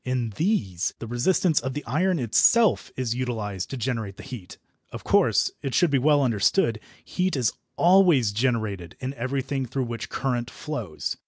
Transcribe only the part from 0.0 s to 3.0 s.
In these the resistance of the iron itself